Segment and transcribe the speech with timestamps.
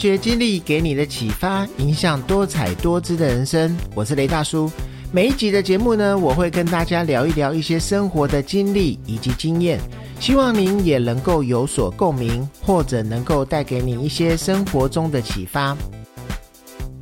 [0.00, 3.76] 学经历给你的启发，影响多彩多姿的人生。
[3.94, 4.72] 我是雷大叔。
[5.12, 9.78] 每一集的节目呢，我会跟大家聊一聊一些生活的经历以及经验，
[10.18, 15.76] 希望您也能够有所共鸣，或者能够带给你一些生活中的启发。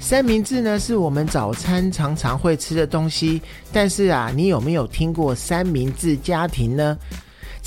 [0.01, 3.41] 三明治呢，是我们早餐常常会吃的东西，
[3.73, 6.99] 但是啊，你有没有听过三明治家庭呢？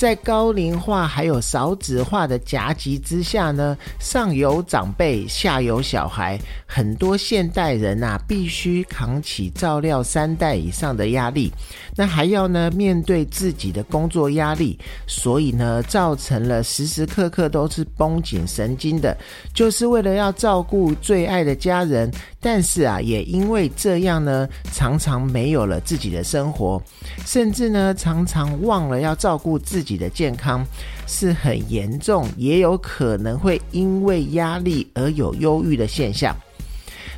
[0.01, 11.51] 在高龄化还有少子化的夹击之下呢，上有长辈，下有小孩，很多现代人啊，必须扛起照料三代以上的压力，
[11.95, 14.75] 那还要呢面对自己的工作压力，
[15.05, 19.15] 所以呢，造成了时时刻刻都是绷紧神经的，
[19.54, 22.11] 就是为了要照顾最爱的家人。
[22.43, 26.81] 但是啊，也因为这样呢，常常没有了自己的生活，
[27.23, 30.65] 甚至呢，常常忘了要照顾自己的健康，
[31.07, 36.35] 是很严重，也有可能会因为压力而有忧郁的现象。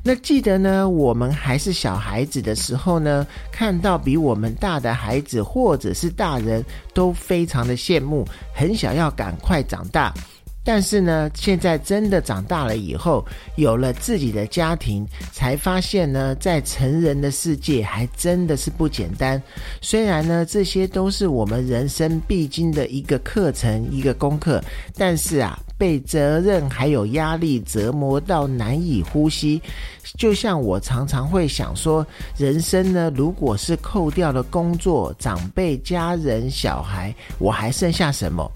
[0.06, 6.62] 那记得呢，我们还是小孩子的时候呢，看到比我们大的孩子或者是大人
[6.94, 10.14] 都非常的羡慕，很想要赶快长大。
[10.64, 13.26] 但是呢，现在真的长大了以后，
[13.58, 19.42] 有了自己的家庭，才发现呢，在成人的世界还真的是不简单。
[19.82, 24.64] 虽然呢，这些都是我们人生必经的一个课程、一个功课，
[24.96, 29.62] 但是啊，被责任还有压力折磨到难以呼吸。
[30.18, 32.06] 就像我常常会想说，
[32.38, 38.50] 人生呢，如果是扣掉了工作、长辈、家人、小孩，我还剩下什么？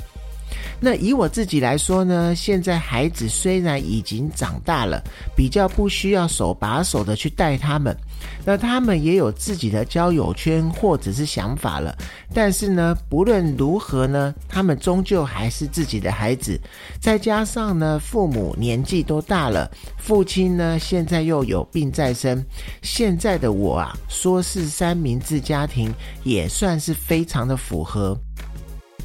[0.79, 5.03] 那以我自己来说呢，现在孩子虽然已经长大了，
[5.35, 7.97] 比较不需要手把手的去带他们，
[8.45, 11.97] 那他们也有自己的交友圈或者是想法了。
[12.31, 16.59] 但是呢，不论如何呢，他们终究还是自己的孩子。
[17.01, 22.45] 再加上呢，父母年纪都大了，父亲呢现在又有病在身，
[22.83, 25.91] 现在的我啊，说是三明治家庭，
[26.23, 28.15] 也算是非常的符合。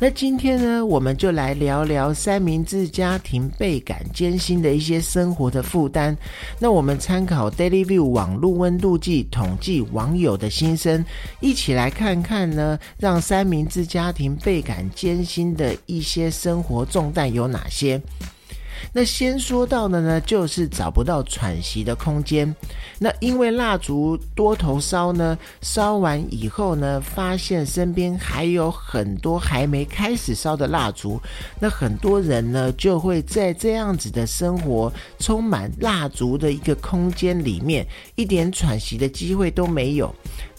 [0.01, 6.17] 那今天呢，我们就来聊聊三明治家庭倍感艰辛的一些生活的负担。
[6.59, 11.05] 那我们参考 Daily View 网络温度计统计网友的心声，
[11.41, 18.03] 一起来看看呢，让三明治家庭倍感艰辛的一些生活重担有哪些。
[18.93, 22.55] 那先说到的呢，就是找不到喘息的空间。
[22.99, 31.21] 那因为蜡烛多头烧呢，烧完以后呢，发现身边还有很多还没开始烧的蜡烛。
[31.61, 40.15] 那很多人呢，就会在这样子的生活充满蜡烛的一个空间里面，一点喘息的机会都没有。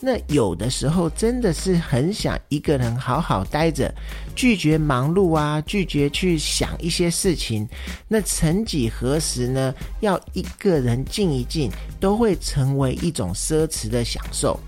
[0.05, 3.89] 那有的时候真的是很想一个人好好待着，
[4.35, 7.65] 拒绝忙碌啊，拒绝去想一些事情。
[8.05, 11.71] 那曾几何时呢，要一个人静一静，
[12.01, 14.59] 都会成为一种奢侈的享受。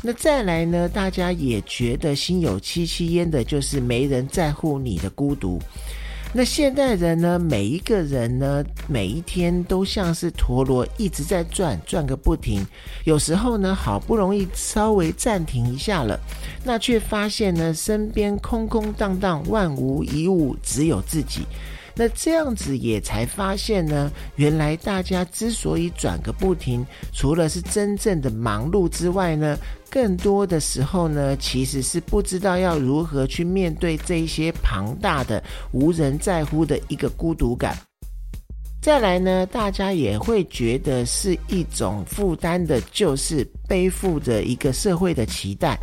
[0.00, 5.60] 那再来呢，大家也觉得心有戚戚焉的，就是没人在乎你的孤独。
[6.38, 7.38] 那现代人呢？
[7.38, 12.62] 每一个人呢，每一天都像是陀螺一直在转，转个不停。
[13.04, 16.20] 有时候呢，好不容易稍微暂停一下了，
[16.62, 21.40] 那却发现呢，身边空空荡荡，万无一物，只有自己。
[21.98, 29.58] 那这样子也才发现呢，原来大家之所以转个不停，除了是真正的忙碌之外呢，
[29.88, 35.42] 更多的时候呢，其实是不知道要如何去面对这一些庞大的、
[35.72, 37.74] 无人在乎的一个孤独感。
[38.82, 45.76] 再来呢，大家也会觉得是一种负担的，就是背负着一个社会的期待。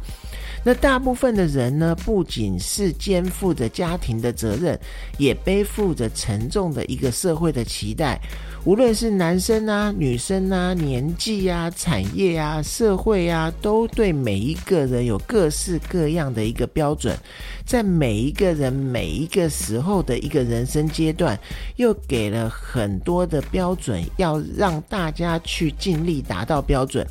[0.63, 4.79] 那大部分的人呢，不仅是肩负着家庭的责任，
[5.17, 8.19] 也背负着沉重的一个社会的期待。
[8.65, 17.17] 无论是男生啊、女生啊、年纪啊、产业啊、社会啊，都对每一个人有各式各样的一个标准。
[17.65, 21.37] 在每一个人每一个时候的一个人生阶段，
[21.75, 27.05] 又给了很多的标准，要让大家去尽力达到标准。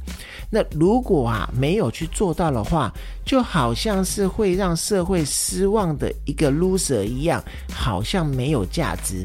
[0.48, 2.92] 那如果啊没有去做到的话，
[3.24, 7.42] 就好像是会让社会失望的一个 loser 一样，
[7.72, 9.24] 好像没有价值。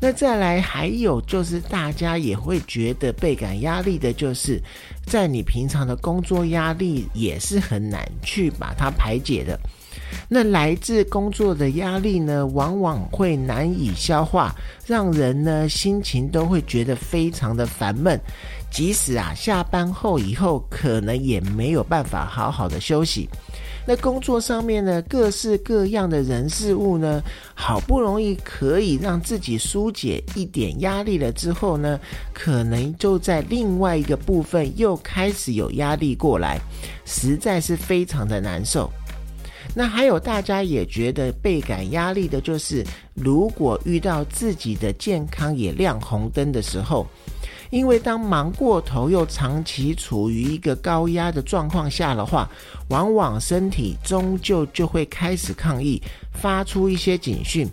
[0.00, 4.60] 那再来还有就是，大家也会觉得倍感压力的，就是
[5.06, 9.56] 在你平常的工作压力也是很难去把它排解的。
[10.34, 14.50] 那来自工作的压力呢，往往会难以消化，
[14.86, 18.18] 让人呢心情都会觉得非常的烦闷。
[18.70, 23.28] 即使啊下班后以后，可能也没有办法好好的休息。
[23.86, 27.22] 那工作上面呢，各式各样的人事物呢，
[27.54, 32.00] 好不容易可以让自己疏解一点压力了之后呢，
[32.32, 36.58] 可能就在另外一个部分又开始有压力过来，
[37.04, 38.90] 实在是非常的难受。
[39.74, 47.06] 那还有大家也觉得倍感压力的，就是如果遇到自己的健康也亮红灯的时候。
[47.72, 52.46] 因为当忙过头又长期处于一个高压的状况下的话，
[52.88, 56.00] 往往身体终究就会开始抗议，
[56.34, 57.66] 发出一些警讯。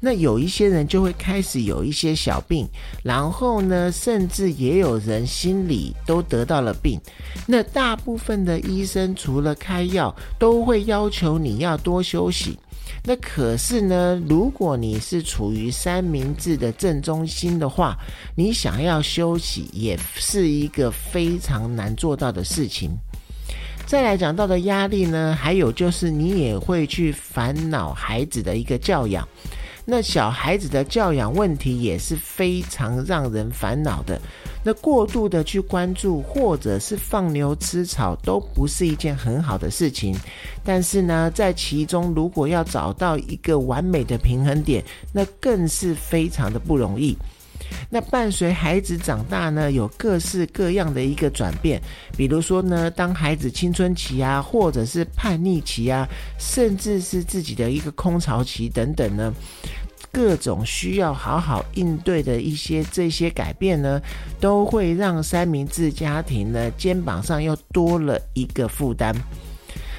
[0.00, 2.68] 那有一些人就会开始有一些小病，
[3.04, 7.00] 然后呢，甚至也有人心里都得到了病。
[7.46, 12.58] 那大部分的医生除了开药，都会要求你要多休息。
[13.06, 17.94] 那可是呢，如果你是处于三明治的正中心的话，
[18.34, 22.90] 你想要休息也是一个非常难做到的事情。
[23.84, 29.28] 再来讲到的压力呢，还有就是你也会去烦恼孩子的一个教养。
[29.84, 34.18] 那小孩子的教养问题也是非常让人烦恼的。
[34.64, 40.16] 那过度的去关注，或者是放牛吃草，都不是一件很好的事情。
[40.64, 44.82] 但是呢，在其中如果要找到一个完美的平衡点，
[45.12, 47.14] 那更是非常的不容易。
[47.88, 51.80] 那伴随孩子长大呢，有各式各样的一个转变，
[52.16, 56.08] 比如说呢，当孩子青春期啊，或者是叛逆期啊，
[56.38, 59.32] 甚至是自己的一个空巢期等等呢，
[60.14, 64.00] 各种需要好好应对的一些这些改变呢，
[64.40, 69.12] 都会让三明治家庭呢肩膀上又多了一个负担。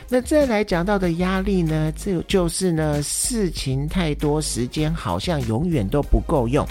[0.07, 6.65] 那再来讲到的压力呢，这就是呢，事情太多，时间好像永远都不够用。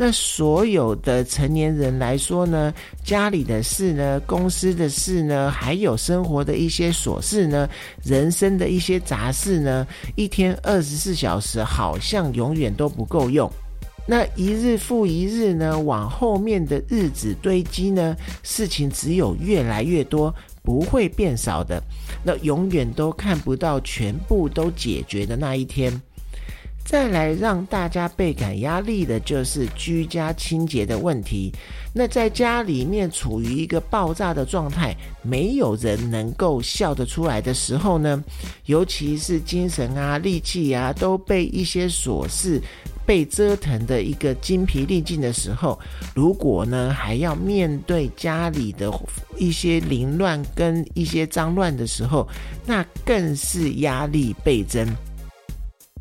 [0.00, 2.72] 那所有的成年人来说呢，
[3.02, 7.68] 家里的事呢，公司的事呢，还有生活的一些琐事呢，
[8.04, 9.84] 人生的一些杂事呢，
[10.14, 13.50] 一天二十四小时好像永远都不够用。
[14.06, 21.82] 那一日复一日呢，往后面的日子堆积呢，事情只有越来越多，不会变少的。
[22.22, 26.00] 那永远都看不到全部都解决的那一天。
[26.88, 31.52] 再来让大家倍感压力的就是居家清洁的问题。
[31.92, 38.24] 那在家里面处于一个爆炸的状态，没有人能够笑得出来的时候呢，
[38.64, 42.58] 尤其是精神啊、力气啊都被一些琐事
[43.04, 45.78] 被折腾的一个精疲力尽的时候，
[46.14, 48.90] 如果呢还要面对家里的
[49.36, 52.26] 一些凌乱跟一些脏乱的时候，
[52.64, 54.88] 那更是压力倍增。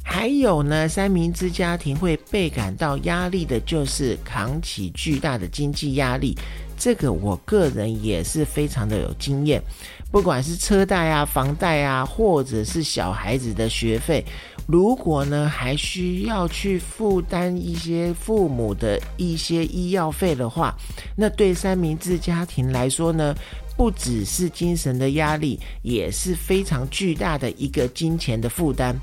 [0.09, 6.35] 还有呢，三明治家庭会倍感到压力的，就是扛起巨大的经济压力。
[6.77, 9.61] 这个我个人也是非常的有经验，
[10.09, 14.23] 不管是车贷啊、房贷啊，或者是小孩子的学费，
[14.65, 20.75] 如果呢还需要去负担一些父母的一些医药费的话，
[21.15, 23.35] 那对三明治家庭来说呢，
[23.75, 28.95] 不只是精神的压力，也是非常巨大的一个金钱的负担。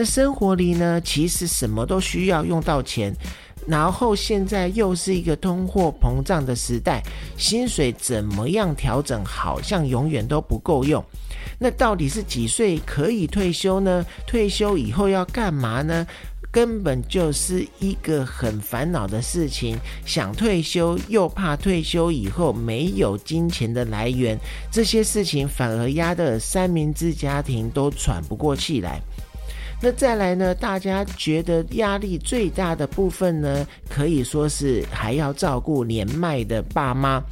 [0.00, 3.12] 那生活里呢，其实什么都需要用到钱，
[3.66, 7.02] 然后现在又是一个通货膨胀的时代，
[7.36, 11.04] 薪水怎么样调整，好像永远都不够用。
[11.58, 14.06] 那到底是几岁可以退休呢？
[14.24, 16.06] 退休以后要干嘛呢？
[16.52, 19.76] 根本就是一个很烦恼的事情。
[20.06, 24.38] 想退休，又怕退休以后没有金钱的来源，
[24.70, 29.02] 这些事情反而压得三明治家庭都喘不过气来。
[29.80, 30.52] 那再来呢？
[30.54, 37.22] 大家觉得压力最大的部分呢，可以说是还要照顾年迈的爸妈。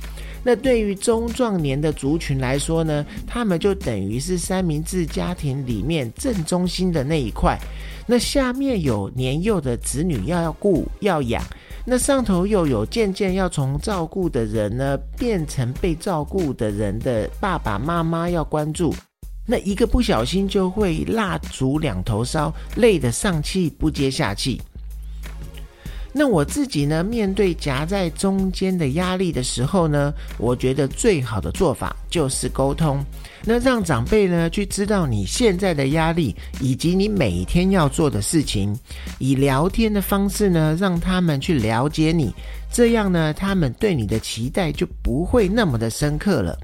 [0.45, 7.59] 那对于中壮年的族群来说呢，他们就等于是三明治家庭里面正中心的那一块。
[8.07, 11.43] 那下面有年幼的子女要要顾要养，
[11.85, 18.95] 那上头又有渐渐要从照顾的人呢，变成被照顾的人的爸爸妈妈要关注。
[19.47, 24.61] 那一个不小心就会蜡烛两头烧，累得上气不接下气。
[26.19, 33.05] 那我自己呢，面对夹在中间的压力的时候呢，我觉得最好的做法就是沟通。
[33.45, 38.75] 那让长辈呢去知道你现在的压力，以及你每天要做的事情，
[39.19, 42.33] 以聊天的方式呢，让他们去了解你，
[42.73, 46.59] 这样呢，他们对你的期待就不会那么的深刻了。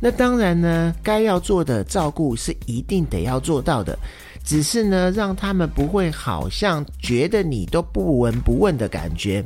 [0.00, 3.98] 那当然呢，该要做的照顾是一定得要做到的。
[4.44, 9.44] 只是呢，让他们不会好像觉得你都不闻不问的感觉。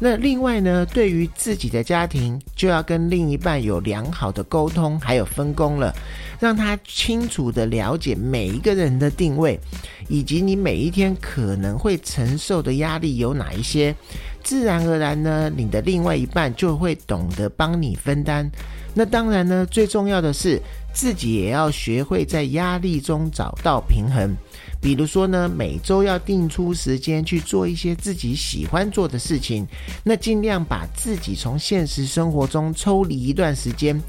[0.00, 5.94] 那另外呢，对于自己的家庭，就要跟另一半有良好的沟通，还有分工了，
[6.40, 9.60] 让他清楚的了解每一个人的定位，
[10.08, 13.94] 以及你每一天可能会承受的压力有哪一些。
[14.42, 18.50] 自然而然呢，你的另外一半就会懂得帮你分担。
[18.92, 20.60] 那当然呢，最重要的是
[20.92, 24.34] 自己也要学会在压力中找到平衡。
[24.80, 29.66] 比如说呢，每周要定出时间去做一些自己喜欢做的事情，
[30.02, 34.00] 那尽量把自己从现实生活中抽离一段时间。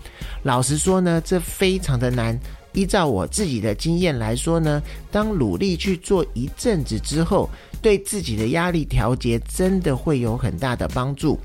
[0.43, 2.39] 老实说呢，这非常的难。
[2.73, 7.49] 依照我自己的经验来说呢，当努力去做一阵子之后，
[7.81, 11.37] 对自己的压力调节真的会有很大的帮助。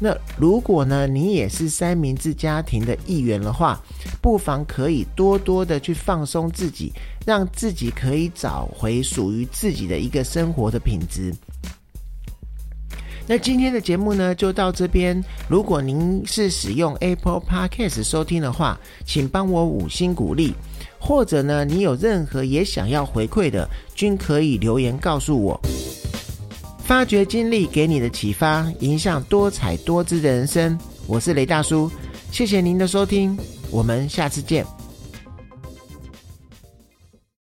[0.00, 3.80] 那如果呢，你也是三明治家庭的一员的话，
[4.20, 6.92] 不妨可以多多的去放松自己，
[7.24, 11.32] 让自己可以找回属于自己的一个生活的品质。
[13.26, 15.22] 那今天的节目呢，就到这边。
[15.48, 20.52] 如果您是使用 Apple Podcast 收听的话，请帮我五星鼓励，
[20.98, 25.58] 或者呢，你有任何也想要回馈的，均可以留言告诉我。
[26.84, 30.78] 发掘经历给你的启发，影响多彩多姿的人生。
[31.06, 31.90] 我是雷大叔，
[32.32, 33.38] 谢谢您的收听，
[33.70, 34.81] 我们下次见。